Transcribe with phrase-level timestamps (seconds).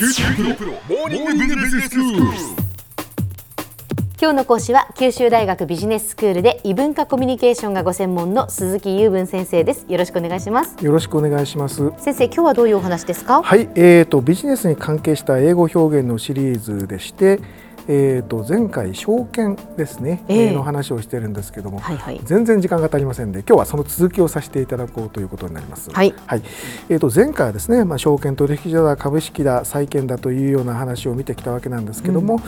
[0.00, 2.22] 九州大学モーニングビジネススクール。
[4.18, 11.92] 今日の講師は九州大学ビジネススクールで異文化コミュニケーションがご専門の鈴木雄文先生ですよろしくお願いしますよろしくお願いします。
[11.98, 13.42] 先生今日はどういうお話ですか？
[13.42, 17.38] はい、えーとビジネスに関係した英語表現のシリーズでして、
[17.88, 20.46] えーと前回証券ですね、ええ。
[20.46, 22.20] えーの話をしてるんですけども、はいはい。
[22.24, 25.90] 全然時間が足りませんで、今日はその続きをさせていただこうということになります。
[25.90, 26.14] はい。
[26.88, 32.40] えーと前回はですね、まあ証券取引所だ株式だ債券だというような話を見てきたわけなんですけども、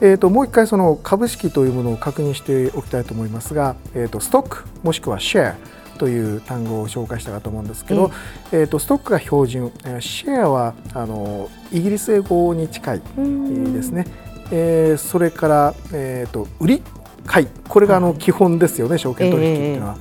[0.00, 5.56] えーともう一回その株式というものを確認しておきたいと思いますが、えーとストックもしくはシェア
[5.98, 8.12] という単語を紹介したかと思うんですけど、
[8.52, 14.06] えー、とストックが標準、えーシェアはあのイギリス英語に近い、えーですね、
[14.50, 16.82] えーそれから、えー、と売り
[17.26, 19.98] 買いこれがあの基本ですよね証券取引っていうのは。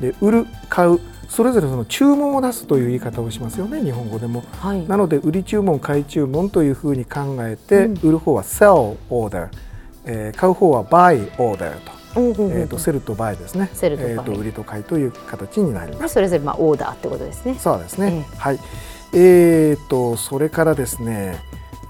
[0.00, 4.44] で売る買うそれぞれその注文を出すという言い方をしますよね日本語でも。
[4.60, 9.48] はいなので売り注文買い注文というふうに考えて、売る方は sell order、
[10.04, 11.96] えー買う方は buy order と。
[12.16, 13.70] うんうんうんえー、と sell と buy ですね。
[13.72, 16.14] sell とえーと売りと買いという形になります。
[16.14, 18.24] それぞれまあオーダーってことですねそうですね。
[18.38, 18.58] はい。
[19.12, 21.38] えー、とそれからですね。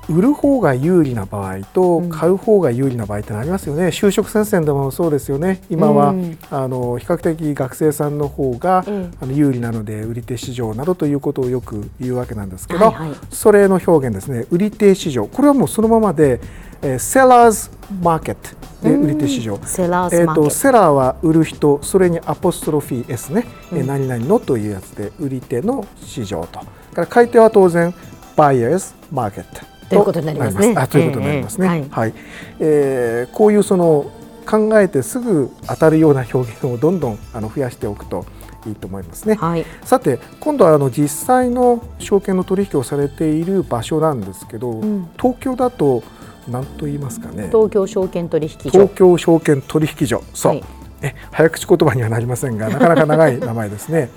[0.09, 5.63] 売る方が有利な場合と買う方が有利な場合ってのありますよね、就職戦線でもそうですよね。
[5.69, 6.39] 今は、うん。
[6.51, 13.19] あの比較的学生さんの方が、ええあの有利なので売り手市場などということをよく言うわけなんですけど、はいはい。
[13.31, 14.47] それの表現ですね。
[14.51, 15.27] 売り手市場。
[15.27, 16.41] これはもうそのままで、
[16.83, 18.37] えー、sellers market
[18.83, 26.61] で売り手市場、セラーえー、ズマーケットとセラーは売る人それにアポストロフィー S ね、えー何々のというやつで売り手の市場と。
[26.61, 27.93] から買い手は当然
[28.37, 29.45] Buyers Market
[29.89, 30.75] ということになりますね。
[30.77, 31.71] あということになりますね、ええ。
[31.71, 31.89] はい。
[31.91, 32.15] はい
[32.61, 34.11] えーこういうその
[34.47, 38.25] 考えてすぐ当たるような表現をどんどんあの増やしておくと
[38.65, 39.35] いいと思いますね。
[39.35, 39.67] はい。
[39.85, 45.11] さて今度はあの実際の証券の取引をされている場所なんですけど、ん。
[45.21, 46.03] 東京だと
[46.49, 47.49] 何と言いますかね？
[47.49, 48.71] 東京証券取引所。
[48.71, 50.23] 東京証券取引所。
[50.33, 50.65] そう、はい。
[51.03, 54.11] え早口言葉にはなりませんがなかなか長い名前ですね。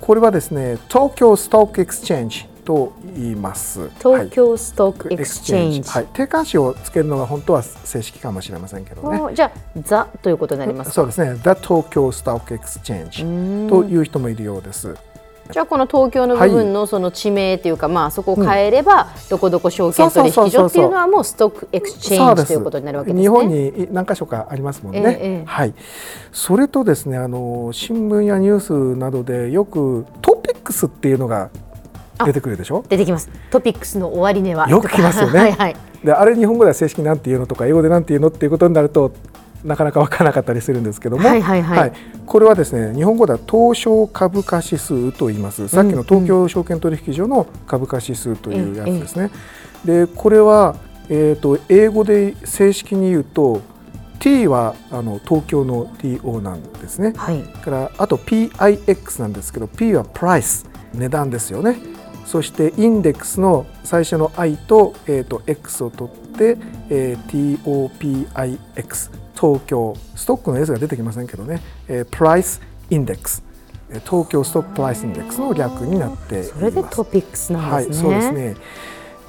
[0.00, 3.90] これはですね Tokyo Stock Exchange と言います。
[3.98, 9.34] Tokyo Stock Exchange、はい、定冠詞をつけるのが本当は正式かもしれませんけどね。
[9.34, 10.94] じゃあザということになりますか？
[10.94, 11.34] そうですね。
[11.34, 14.96] The Tokyo Stock Exchange という人もいるようです。
[15.50, 23.22] じゃあこの東京の部分のその地名というか、まあそこを変えれば、どこどこ証券取引所っていうのはもう stock exchange ということになるわけですね。
[23.22, 25.00] 日本に何箇所かありますもんね。
[25.00, 25.44] ええええ。
[25.44, 25.74] はい。
[26.30, 31.50] それとですね、あの新聞やニュースなどでよくトピックスっていうのが
[32.24, 32.84] 出てくるでしょ？
[32.88, 33.28] 出てきます。
[33.50, 35.38] トピックスの終値はよく聞きますよね。
[35.40, 35.76] はいはい。
[36.04, 39.12] で、あれ日本語では正式になんて言うのとか英語でなんて言うのっていうことになると。
[39.62, 41.92] なかなか分からなかったりするんですけども、はいはいはい
[42.24, 49.30] これはですね日本語では東証株価指数と言いますさっきの東京証券取引所の株価指数というやつですね。
[49.84, 50.76] でこれは、
[51.10, 53.60] えー、と英語で正式に言うと
[54.20, 57.12] T はあの東京の TO なんですね。
[57.14, 57.40] はい。
[57.42, 61.76] からあと PIX なんですけど P はプライス値段ですよね
[62.30, 66.56] そして index の最初の I と,、えー、と X を取って、
[66.88, 73.42] えー TOPIX Tokyo Stock の S が出てきませんけどね、えー、 Price Index
[73.90, 76.50] えー Tokyo Stock Price Index の略になっています。
[76.50, 78.02] それで TOPIX なんはい、ですね。
[78.02, 78.56] そうですね。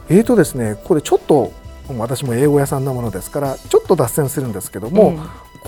[0.10, 1.52] えーとですね、これちょっと
[1.98, 5.18] 私も英語屋さんなものですからちょっと脱線するんですけども、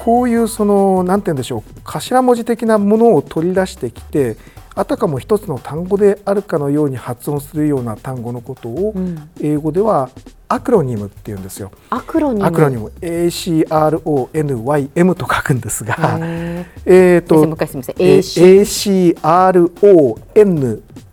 [0.03, 4.35] こういうそのなんて言うんでしょう頭文字的なものを取り出してきて
[4.75, 10.09] あたかも一つの単語であるかのように発音するような単語のことを、ん英語では
[10.49, 11.71] アクロニムって言うんですよ。
[11.89, 12.45] アクロニム。
[12.45, 17.35] アクロニム ACRONYM と書くんですが、へえーと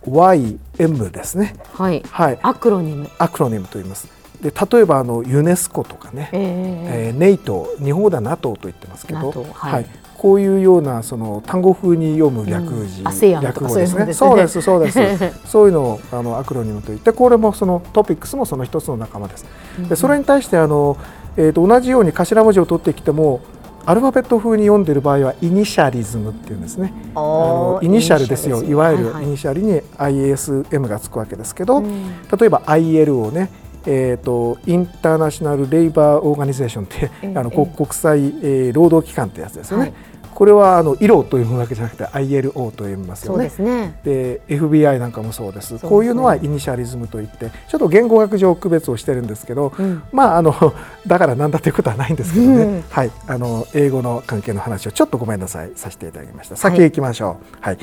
[0.07, 1.53] ACRONYM ですね。
[1.73, 2.01] はい。
[2.09, 3.07] はい、アクロニム。
[3.19, 4.20] アクロニムと言います。
[4.41, 9.85] で例えばあのユネスコとかね、ええー、ネイト日本語では NATO と言ってますけど、NATO はい。
[10.17, 13.41] こういうようなその単語風に読む略字、うん。
[13.41, 14.13] 略語ですね。
[14.13, 14.61] そいうのですね。
[14.61, 14.99] そううです。
[15.49, 19.45] そういうのをあのアクロニムと言ってこれもそのトピックスもその一つの仲間です。
[19.89, 20.95] でそれに対してあの、
[21.37, 23.41] えー、と同じように頭文字を取ってきても
[23.85, 26.93] アルファベット風に読んでる場合はイニシャリズムっていうんですね。
[27.15, 33.49] あのイニシャルですよいわゆるイニシャルに ISM がつくわけですけど、例えば ILO ね
[33.85, 39.83] えー、とインターナショナル・レイバー・オーガニゼーションって、あの国国際、えー労働機関ってやつですよね。
[39.83, 39.93] はい。
[40.33, 43.49] これはあの ILO というわけじゃなくて ILO と読みますよね。
[43.49, 43.99] そうですね。
[44.03, 45.77] で FBI なんかもそうです。
[45.77, 45.89] すね。
[45.89, 50.01] こういうのはイニシャリズムといってちょっと言語学上区別をしてるんですけど、うん。
[50.11, 50.55] まああの
[51.05, 52.83] だからなんだということはないんですけどね、うん。
[52.89, 53.11] はい。
[53.27, 55.71] あの英語の関係の話をちょっとごめんなさい。
[55.75, 56.55] させていただきました。
[56.55, 57.57] 先へ行きましょう。
[57.59, 57.77] はい、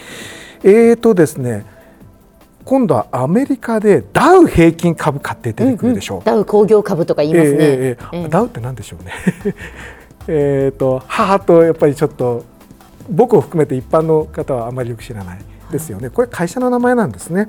[0.64, 1.64] えーとですね
[2.64, 9.12] 今度はアメリカでダウ平均株価って出てくるでしょう、うんうん、ダウ工業株とか言いますね、えーえーえー、ダウって何でしょうね。
[10.30, 12.44] えっと母とやっぱりちょっと
[13.10, 15.38] 僕を含めて一般の方はあまりよく知らない
[15.70, 16.10] ですよね。
[16.10, 17.48] これ会社の名前なんですね。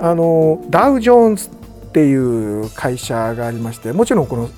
[0.00, 1.48] あのダウ・ジョーンズ
[1.90, 4.48] っていう会社がありましてもちろんこの、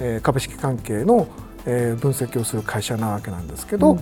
[0.00, 1.26] えー、株式関係の、
[1.66, 4.00] えー、分析をする会社なわけなんですけど、うん、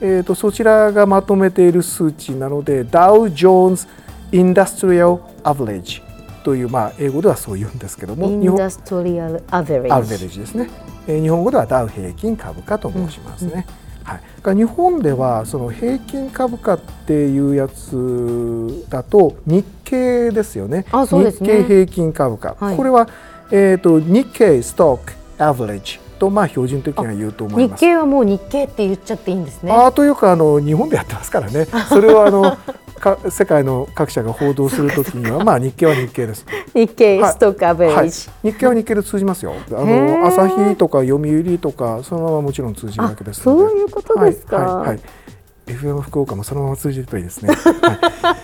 [0.00, 3.86] えーと、そちらがまとめている数値なのでダウ・ジョーンズ・
[4.32, 6.02] インダストリアル・アベレージ
[6.44, 10.70] という、まあ、英語ではそう言うんですけどもインダストリアル・アベレージですね、
[11.06, 13.50] えー、日本語ではダウ平均株価と申しますね。
[13.52, 13.58] うん。
[13.58, 23.08] うんはい、日本ではその平均株価っていうやつだと日経ですよね、ね、日経平均株価、はい、これは、
[23.50, 25.06] えーと、日経ストッ
[25.38, 27.80] クアベレージとまあ標準的には言うと思います。
[27.80, 29.72] 日経はもう日経って言っちゃっていいんですね。
[29.72, 31.66] あというかあの日本でやってますからね。
[31.88, 32.58] それはあのか
[33.30, 36.44] 世界の各社が報道するときにはまあ日経は日経です。
[36.74, 39.54] 日経ストックアベレージ、はい、日経は日経で通じますよ。
[39.70, 44.56] あの朝日とか読売とかそのままもちろん通じるわけですそういうことですか。
[44.56, 45.00] はい、はい、
[45.66, 47.54] FM 福岡もそのまま通じるといいですね。
[47.54, 48.36] は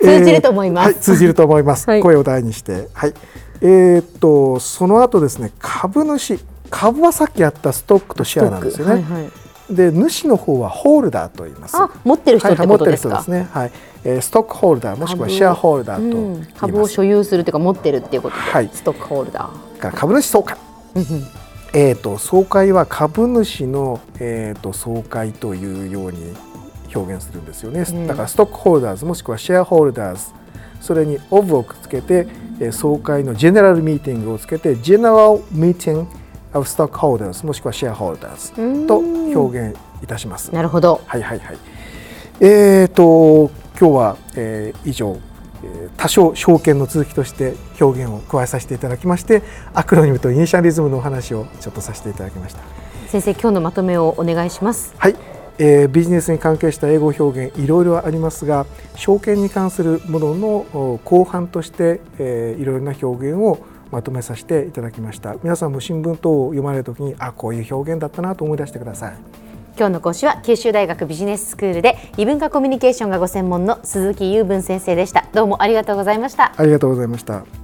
[0.00, 0.84] い、通じると思います。
[0.84, 1.86] はい、通じると思います。
[2.00, 3.14] 声を大にして、はい。
[3.60, 6.38] えー、っとその後ですね株主
[6.70, 8.94] 株はさっきやったストックとシェアなんですよね。
[8.94, 11.76] はいはいで主の方はホールダーと言います。
[12.04, 13.14] 持ってる人ってことですか？
[13.14, 13.48] はい、ですね。
[13.50, 13.72] はい。
[14.04, 19.90] えー、ストックホルダーもしくはシェアホルダーと、うん、株を所有するというか持ってるっていうことで、はい、ストックホルダー。
[19.92, 20.56] 株主総会。
[21.72, 26.34] えっと総会は株主のえっ、ー、と総会というように
[26.94, 27.84] 表現するんですよね。
[27.88, 30.32] うん、だからストックホルダーズもしくはシェアホルダーズ。
[30.80, 32.28] それにオブをくっつけて、
[32.60, 36.10] えー、総会のジェネラルミーティングをつけてジェネラルミーティング
[36.52, 39.00] of stockholders もしくはシェアホルダーズと
[39.34, 40.52] 表現いたします。
[40.54, 41.00] なるほど。
[41.06, 41.58] はいはいはい。
[42.40, 45.18] えっ、ー、と今日は、えー、以上、
[45.62, 49.42] えー、多少証券の続きとして表現を加えさせていただきまして
[49.72, 52.60] アクロニムとイニシャリズムのお話をちょっとさせていただきました。
[53.08, 54.94] 先生今日のまとめをお願いします。
[54.98, 55.16] はい。
[55.58, 58.66] えー、ビジネスに関係した英語表現いろいろありますが
[58.96, 65.36] 証券に関するものの後半として、えー、いろいろな表現をまとめさせていただきました。
[65.42, 69.16] 皆さんも新聞等を読まれるときにあこういう表現だったなと思い出してください。
[69.76, 75.26] 今日の講師は九州大学ビジネススクールで異文化コミュニケーションがご専門の鈴木雄文先生でした。
[75.32, 76.52] どうもありがとうございました。
[76.56, 77.63] ありがとうございました